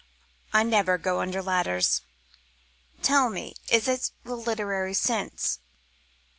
[0.51, 2.01] "I never go under ladders.
[3.03, 5.59] Tell me, is it the literary sense?"